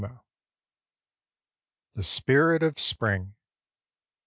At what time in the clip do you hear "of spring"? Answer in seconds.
2.63-3.35